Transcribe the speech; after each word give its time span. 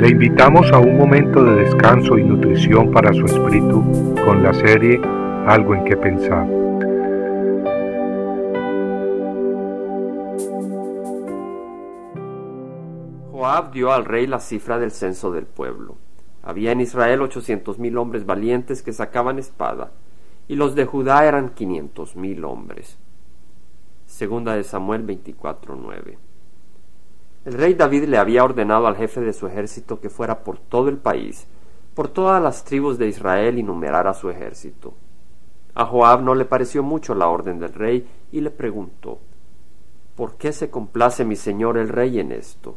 Le 0.00 0.08
invitamos 0.08 0.72
a 0.72 0.78
un 0.78 0.96
momento 0.96 1.44
de 1.44 1.56
descanso 1.56 2.16
y 2.16 2.24
nutrición 2.24 2.90
para 2.90 3.12
su 3.12 3.26
espíritu 3.26 3.84
con 4.24 4.42
la 4.42 4.54
serie 4.54 4.98
Algo 5.46 5.74
en 5.74 5.84
que 5.84 5.94
pensar. 5.94 6.46
Joab 13.30 13.72
dio 13.72 13.92
al 13.92 14.06
rey 14.06 14.26
la 14.26 14.40
cifra 14.40 14.78
del 14.78 14.90
censo 14.90 15.32
del 15.32 15.44
pueblo. 15.44 15.96
Había 16.42 16.72
en 16.72 16.80
Israel 16.80 17.20
ochocientos 17.20 17.78
mil 17.78 17.98
hombres 17.98 18.24
valientes 18.24 18.82
que 18.82 18.94
sacaban 18.94 19.38
espada, 19.38 19.90
y 20.48 20.56
los 20.56 20.74
de 20.74 20.86
Judá 20.86 21.26
eran 21.26 21.50
quinientos 21.50 22.16
mil 22.16 22.46
hombres. 22.46 22.96
Segunda 24.06 24.56
de 24.56 24.64
Samuel 24.64 25.06
24:9. 25.06 26.29
El 27.44 27.54
rey 27.54 27.72
David 27.72 28.04
le 28.04 28.18
había 28.18 28.44
ordenado 28.44 28.86
al 28.86 28.96
jefe 28.96 29.20
de 29.22 29.32
su 29.32 29.46
ejército 29.46 29.98
que 30.00 30.10
fuera 30.10 30.44
por 30.44 30.58
todo 30.58 30.88
el 30.90 30.98
país, 30.98 31.46
por 31.94 32.08
todas 32.08 32.42
las 32.42 32.64
tribus 32.64 32.98
de 32.98 33.08
Israel 33.08 33.58
y 33.58 33.62
numerara 33.62 34.12
su 34.12 34.28
ejército. 34.28 34.94
A 35.74 35.86
Joab 35.86 36.22
no 36.22 36.34
le 36.34 36.44
pareció 36.44 36.82
mucho 36.82 37.14
la 37.14 37.28
orden 37.28 37.58
del 37.58 37.72
rey 37.72 38.06
y 38.30 38.40
le 38.40 38.50
preguntó 38.50 39.20
¿Por 40.16 40.34
qué 40.34 40.52
se 40.52 40.68
complace 40.68 41.24
mi 41.24 41.34
señor 41.34 41.78
el 41.78 41.88
rey 41.88 42.20
en 42.20 42.32
esto? 42.32 42.76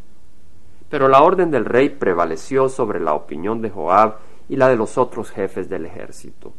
Pero 0.90 1.10
la 1.10 1.22
orden 1.24 1.52
del 1.52 1.66
rey 1.66 1.90
prevaleció 1.90 2.70
sobre 2.70 3.02
la 3.02 3.16
opinión 3.16 3.62
de 3.62 3.70
Joab 3.70 4.16
y 4.48 4.56
la 4.56 4.70
de 4.70 4.78
los 4.78 4.98
otros 4.98 5.30
jefes 5.32 5.68
del 5.68 5.86
ejército. 5.86 6.54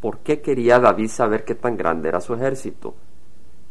¿Por 0.00 0.18
qué 0.18 0.42
quería 0.42 0.80
David 0.80 1.08
saber 1.08 1.46
qué 1.46 1.54
tan 1.54 1.78
grande 1.78 2.10
era 2.10 2.20
su 2.20 2.34
ejército? 2.34 2.94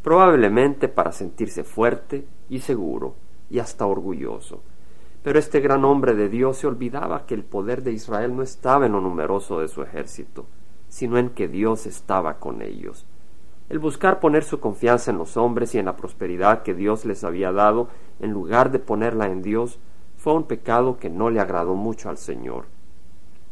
Probablemente 0.04 0.88
para 0.88 1.12
sentirse 1.12 1.64
fuerte 1.64 2.26
y 2.50 2.60
seguro 2.60 3.14
y 3.48 3.58
hasta 3.58 3.86
orgulloso. 3.86 4.60
Pero 5.22 5.38
este 5.38 5.60
gran 5.60 5.82
hombre 5.86 6.14
de 6.14 6.28
Dios 6.28 6.58
se 6.58 6.66
olvidaba 6.66 7.24
que 7.24 7.32
el 7.32 7.42
poder 7.42 7.82
de 7.82 7.92
Israel 7.92 8.36
no 8.36 8.42
estaba 8.42 8.84
en 8.84 8.92
lo 8.92 9.00
numeroso 9.00 9.60
de 9.60 9.68
su 9.68 9.82
ejército, 9.82 10.44
sino 10.90 11.16
en 11.16 11.30
que 11.30 11.48
Dios 11.48 11.86
estaba 11.86 12.34
con 12.34 12.60
ellos. 12.60 13.06
El 13.70 13.78
buscar 13.78 14.20
poner 14.20 14.44
su 14.44 14.60
confianza 14.60 15.10
en 15.10 15.16
los 15.16 15.38
hombres 15.38 15.74
y 15.74 15.78
en 15.78 15.86
la 15.86 15.96
prosperidad 15.96 16.62
que 16.62 16.74
Dios 16.74 17.06
les 17.06 17.24
había 17.24 17.50
dado, 17.50 17.88
en 18.20 18.30
lugar 18.30 18.70
de 18.70 18.80
ponerla 18.80 19.28
en 19.28 19.40
Dios, 19.40 19.78
fue 20.18 20.34
un 20.34 20.44
pecado 20.44 20.98
que 20.98 21.08
no 21.08 21.30
le 21.30 21.40
agradó 21.40 21.74
mucho 21.76 22.10
al 22.10 22.18
Señor. 22.18 22.66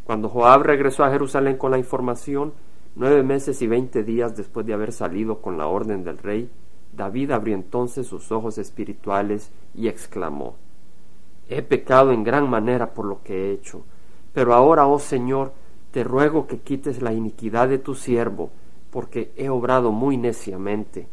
Cuando 0.05 0.29
Joab 0.29 0.65
regresó 0.65 1.03
a 1.03 1.11
Jerusalén 1.11 1.57
con 1.57 1.71
la 1.71 1.79
información, 1.79 2.53
Nueve 2.95 3.23
meses 3.23 3.63
y 3.63 3.67
veinte 3.67 4.03
días 4.03 4.37
después 4.37 4.67
de 4.67 4.75
haber 4.75 4.93
salido 4.93 5.41
con 5.41 5.57
la 5.57 5.67
orden 5.67 6.05
del 6.05 6.19
rey, 6.19 6.51
David 6.93 7.31
abrió 7.31 7.55
entonces 7.55 8.07
sus 8.07 8.31
ojos 8.31 8.59
espirituales 8.59 9.51
y 9.75 9.89
exclamó 9.89 10.57
He 11.49 11.63
pecado 11.63 12.13
en 12.13 12.23
gran 12.23 12.51
manera 12.51 12.93
por 12.93 13.07
lo 13.07 13.23
que 13.23 13.35
he 13.35 13.53
hecho, 13.53 13.85
pero 14.35 14.53
ahora, 14.53 14.87
oh 14.87 14.99
Señor, 14.99 15.53
te 15.91 16.05
ruego 16.05 16.47
que 16.47 16.59
quites 16.59 17.01
la 17.01 17.13
iniquidad 17.13 17.69
de 17.69 17.79
tu 17.79 17.95
siervo, 17.95 18.51
porque 18.91 19.33
he 19.37 19.49
obrado 19.49 19.91
muy 19.91 20.19
neciamente. 20.19 21.09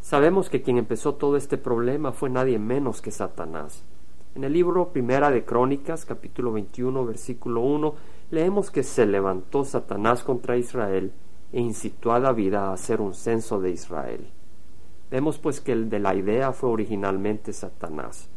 Sabemos 0.00 0.48
que 0.48 0.62
quien 0.62 0.78
empezó 0.78 1.14
todo 1.14 1.36
este 1.36 1.58
problema 1.58 2.12
fue 2.12 2.30
nadie 2.30 2.58
menos 2.58 3.02
que 3.02 3.10
Satanás. 3.10 3.84
En 4.32 4.44
el 4.44 4.52
libro 4.52 4.92
Primera 4.92 5.28
de 5.32 5.44
Crónicas, 5.44 6.04
capítulo 6.04 6.52
21, 6.52 7.04
versículo 7.04 7.62
1, 7.62 7.94
leemos 8.30 8.70
que 8.70 8.84
se 8.84 9.04
levantó 9.04 9.64
Satanás 9.64 10.22
contra 10.22 10.56
Israel 10.56 11.12
e 11.52 11.60
incitó 11.60 12.12
a 12.12 12.20
David 12.20 12.54
a 12.54 12.72
hacer 12.72 13.00
un 13.00 13.12
censo 13.12 13.60
de 13.60 13.70
Israel. 13.70 14.28
Vemos 15.10 15.38
pues 15.38 15.60
que 15.60 15.72
el 15.72 15.90
de 15.90 15.98
la 15.98 16.14
idea 16.14 16.52
fue 16.52 16.70
originalmente 16.70 17.52
Satanás. 17.52 18.28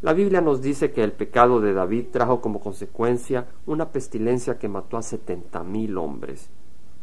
La 0.00 0.14
Biblia 0.14 0.40
nos 0.40 0.62
dice 0.62 0.92
que 0.92 1.04
el 1.04 1.12
pecado 1.12 1.60
de 1.60 1.74
David 1.74 2.06
trajo 2.10 2.40
como 2.40 2.60
consecuencia 2.60 3.48
una 3.66 3.90
pestilencia 3.90 4.58
que 4.58 4.70
mató 4.70 4.96
a 4.96 5.02
setenta 5.02 5.62
mil 5.62 5.98
hombres. 5.98 6.48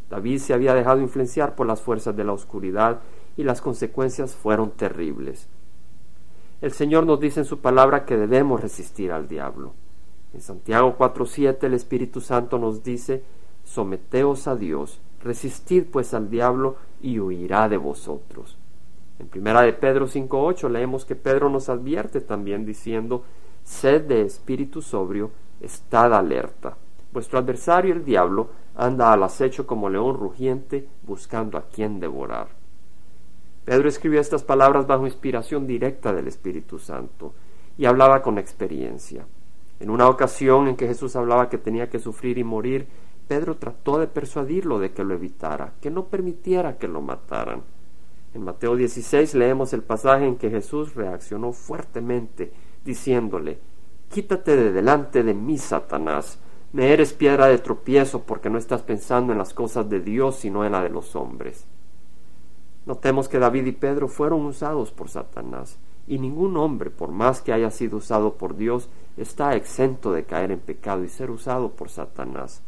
David 0.09 0.39
se 0.39 0.55
había 0.55 0.73
dejado 0.73 0.99
influenciar 0.99 1.53
por 1.53 1.67
las 1.67 1.81
fuerzas 1.81 2.15
de 2.15 2.23
la 2.23 2.33
oscuridad 2.33 3.01
y 3.35 3.43
las 3.43 3.61
consecuencias 3.61 4.35
fueron 4.35 4.71
terribles. 4.71 5.47
El 6.59 6.71
Señor 6.71 7.05
nos 7.05 7.19
dice 7.19 7.41
en 7.41 7.45
su 7.45 7.59
palabra 7.59 8.03
que 8.03 8.17
debemos 8.17 8.59
resistir 8.59 9.11
al 9.11 9.27
diablo. 9.27 9.73
En 10.33 10.41
Santiago 10.41 10.95
4.7 10.97 11.63
el 11.63 11.75
Espíritu 11.75 12.19
Santo 12.19 12.57
nos 12.57 12.83
dice, 12.83 13.23
someteos 13.63 14.47
a 14.47 14.55
Dios, 14.55 14.99
resistid 15.21 15.85
pues 15.85 16.15
al 16.15 16.31
diablo 16.31 16.77
y 16.99 17.19
huirá 17.19 17.69
de 17.69 17.77
vosotros. 17.77 18.57
En 19.19 19.27
primera 19.27 19.61
de 19.61 19.73
Pedro 19.73 20.07
5.8 20.07 20.67
leemos 20.69 21.05
que 21.05 21.15
Pedro 21.15 21.47
nos 21.49 21.69
advierte 21.69 22.21
también 22.21 22.65
diciendo, 22.65 23.23
sed 23.63 24.05
de 24.05 24.23
espíritu 24.23 24.81
sobrio, 24.81 25.29
estad 25.61 26.11
alerta. 26.11 26.75
Vuestro 27.13 27.37
adversario 27.37 27.93
el 27.93 28.03
diablo 28.03 28.49
anda 28.75 29.13
al 29.13 29.21
acecho 29.21 29.67
como 29.67 29.89
león 29.89 30.15
rugiente 30.15 30.87
buscando 31.03 31.59
a 31.59 31.67
quien 31.67 31.99
devorar. 31.99 32.47
Pedro 33.67 33.89
escribió 33.89 34.21
estas 34.21 34.45
palabras 34.45 34.87
bajo 34.87 35.05
inspiración 35.05 35.67
directa 35.67 36.13
del 36.13 36.29
Espíritu 36.29 36.79
Santo 36.79 37.33
y 37.77 37.83
hablaba 37.83 38.21
con 38.21 38.37
experiencia. 38.37 39.27
En 39.81 39.89
una 39.89 40.07
ocasión 40.07 40.69
en 40.69 40.77
que 40.77 40.87
Jesús 40.87 41.17
hablaba 41.17 41.49
que 41.49 41.57
tenía 41.57 41.89
que 41.89 41.99
sufrir 41.99 42.37
y 42.37 42.45
morir, 42.45 42.87
Pedro 43.27 43.57
trató 43.57 43.99
de 43.99 44.07
persuadirlo 44.07 44.79
de 44.79 44.93
que 44.93 45.03
lo 45.03 45.15
evitara, 45.15 45.73
que 45.81 45.91
no 45.91 46.05
permitiera 46.05 46.77
que 46.77 46.87
lo 46.87 47.01
mataran. 47.01 47.63
En 48.33 48.45
Mateo 48.45 48.77
16 48.77 49.35
leemos 49.35 49.73
el 49.73 49.83
pasaje 49.83 50.25
en 50.25 50.37
que 50.37 50.49
Jesús 50.49 50.95
reaccionó 50.95 51.51
fuertemente, 51.51 52.53
diciéndole, 52.85 53.59
Quítate 54.09 54.55
de 54.55 54.71
delante 54.71 55.23
de 55.23 55.33
mí, 55.33 55.57
Satanás, 55.57 56.39
me 56.71 56.93
eres 56.93 57.11
piedra 57.11 57.47
de 57.47 57.57
tropiezo 57.57 58.23
porque 58.23 58.49
no 58.49 58.59
estás 58.59 58.81
pensando 58.83 59.33
en 59.33 59.39
las 59.39 59.53
cosas 59.53 59.89
de 59.89 59.99
Dios, 59.99 60.37
sino 60.37 60.63
en 60.63 60.71
la 60.71 60.81
de 60.81 60.89
los 60.89 61.17
hombres. 61.17 61.67
Notemos 62.87 63.27
que 63.27 63.37
David 63.37 63.65
y 63.65 63.73
Pedro 63.73 64.07
fueron 64.07 64.45
usados 64.45 64.91
por 64.91 65.09
Satanás, 65.09 65.77
y 66.07 66.19
ningún 66.19 66.55
hombre, 66.55 66.89
por 66.89 67.11
más 67.11 67.41
que 67.41 67.51
haya 67.51 67.69
sido 67.69 67.97
usado 67.97 68.35
por 68.35 68.55
Dios, 68.55 68.87
está 69.17 69.57
exento 69.57 70.13
de 70.13 70.23
caer 70.23 70.51
en 70.51 70.59
pecado 70.59 71.03
y 71.03 71.09
ser 71.09 71.29
usado 71.29 71.71
por 71.71 71.89
Satanás. 71.89 72.61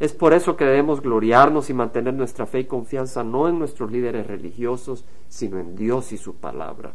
Es 0.00 0.12
por 0.12 0.32
eso 0.32 0.56
que 0.56 0.64
debemos 0.64 1.02
gloriarnos 1.02 1.70
y 1.70 1.74
mantener 1.74 2.14
nuestra 2.14 2.46
fe 2.46 2.58
y 2.58 2.64
confianza 2.64 3.22
no 3.22 3.48
en 3.48 3.60
nuestros 3.60 3.92
líderes 3.92 4.26
religiosos, 4.26 5.04
sino 5.28 5.60
en 5.60 5.76
Dios 5.76 6.10
y 6.10 6.18
su 6.18 6.34
palabra. 6.34 6.92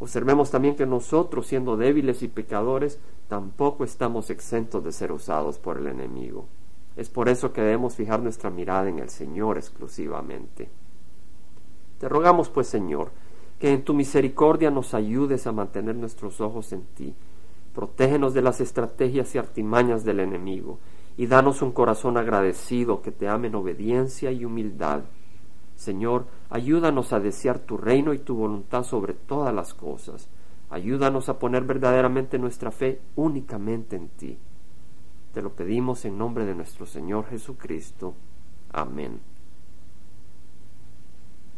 Observemos 0.00 0.50
también 0.50 0.74
que 0.74 0.86
nosotros, 0.86 1.46
siendo 1.46 1.76
débiles 1.76 2.20
y 2.24 2.26
pecadores, 2.26 2.98
tampoco 3.28 3.84
estamos 3.84 4.30
exentos 4.30 4.82
de 4.82 4.90
ser 4.90 5.12
usados 5.12 5.58
por 5.60 5.78
el 5.78 5.86
enemigo. 5.86 6.46
Es 6.96 7.08
por 7.10 7.28
eso 7.28 7.52
que 7.52 7.60
debemos 7.60 7.94
fijar 7.94 8.20
nuestra 8.20 8.50
mirada 8.50 8.88
en 8.88 8.98
el 8.98 9.08
Señor 9.08 9.56
exclusivamente. 9.56 10.68
Te 11.98 12.08
rogamos, 12.08 12.48
pues, 12.48 12.66
Señor, 12.66 13.10
que 13.58 13.72
en 13.72 13.84
tu 13.84 13.94
misericordia 13.94 14.70
nos 14.70 14.94
ayudes 14.94 15.46
a 15.46 15.52
mantener 15.52 15.96
nuestros 15.96 16.40
ojos 16.40 16.72
en 16.72 16.82
ti 16.94 17.14
Protégenos 17.76 18.32
de 18.32 18.40
las 18.40 18.62
estrategias 18.62 19.34
y 19.34 19.38
artimañas 19.38 20.02
del 20.02 20.20
enemigo 20.20 20.78
y 21.18 21.26
danos 21.26 21.60
un 21.60 21.72
corazón 21.72 22.16
agradecido 22.16 23.02
que 23.02 23.12
te 23.12 23.28
ame 23.28 23.48
en 23.48 23.54
obediencia 23.54 24.32
y 24.32 24.46
humildad. 24.46 25.02
Señor, 25.74 26.24
ayúdanos 26.48 27.12
a 27.12 27.20
desear 27.20 27.58
tu 27.58 27.76
reino 27.76 28.14
y 28.14 28.18
tu 28.18 28.34
voluntad 28.34 28.82
sobre 28.82 29.12
todas 29.12 29.54
las 29.54 29.74
cosas. 29.74 30.30
Ayúdanos 30.70 31.28
a 31.28 31.38
poner 31.38 31.64
verdaderamente 31.64 32.38
nuestra 32.38 32.70
fe 32.70 32.98
únicamente 33.14 33.96
en 33.96 34.08
ti. 34.08 34.38
Te 35.34 35.42
lo 35.42 35.50
pedimos 35.50 36.06
en 36.06 36.16
nombre 36.16 36.46
de 36.46 36.54
nuestro 36.54 36.86
Señor 36.86 37.26
Jesucristo. 37.26 38.14
Amén. 38.72 39.35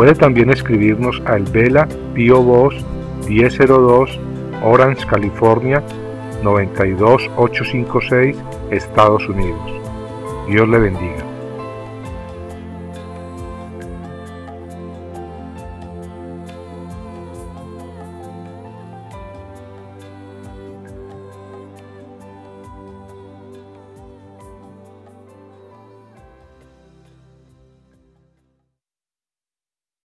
Puede 0.00 0.14
también 0.14 0.48
escribirnos 0.48 1.20
al 1.26 1.42
Vela 1.42 1.86
Pio 2.14 2.42
Voz 2.42 2.74
1002 3.28 4.18
Orange, 4.64 5.06
California 5.06 5.82
92856, 6.42 8.34
Estados 8.70 9.28
Unidos. 9.28 9.60
Dios 10.48 10.66
le 10.70 10.78
bendiga. 10.78 11.29